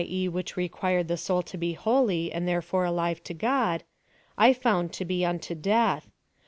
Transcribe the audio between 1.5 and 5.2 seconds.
be holy and there fore alive to God) I found to